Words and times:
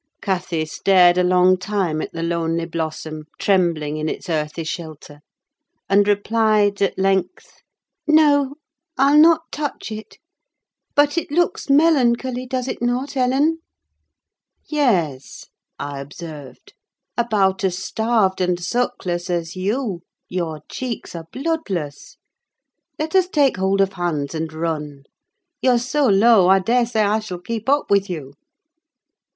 Cathy 0.19 0.65
stared 0.65 1.19
a 1.19 1.23
long 1.23 1.57
time 1.59 2.01
at 2.01 2.11
the 2.11 2.23
lonely 2.23 2.65
blossom 2.65 3.25
trembling 3.37 3.97
in 3.97 4.09
its 4.09 4.29
earthy 4.31 4.63
shelter, 4.63 5.19
and 5.87 6.07
replied, 6.07 6.81
at 6.81 6.97
length—"No, 6.97 8.55
I'll 8.97 9.19
not 9.19 9.41
touch 9.51 9.91
it: 9.91 10.17
but 10.95 11.19
it 11.19 11.29
looks 11.29 11.69
melancholy, 11.69 12.47
does 12.47 12.67
it 12.67 12.81
not, 12.81 13.15
Ellen?" 13.15 13.59
"Yes," 14.67 15.45
I 15.77 15.99
observed, 15.99 16.73
"about 17.15 17.63
as 17.63 17.77
starved 17.77 18.41
and 18.41 18.59
sackless 18.59 19.29
as 19.29 19.55
you: 19.55 20.01
your 20.27 20.61
cheeks 20.67 21.13
are 21.15 21.25
bloodless; 21.31 22.17
let 22.97 23.13
us 23.15 23.27
take 23.29 23.57
hold 23.57 23.79
of 23.81 23.93
hands 23.93 24.33
and 24.33 24.51
run. 24.51 25.03
You're 25.61 25.77
so 25.77 26.07
low, 26.07 26.47
I 26.49 26.57
daresay 26.57 27.01
I 27.01 27.19
shall 27.19 27.37
keep 27.37 27.69
up 27.69 27.91
with 27.91 28.09
you." 28.09 28.33